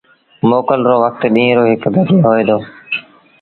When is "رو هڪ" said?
1.57-1.83